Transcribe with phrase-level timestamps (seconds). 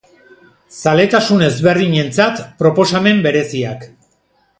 [0.85, 3.87] Zaletasun ezberdinentzat, proposamen bereziak.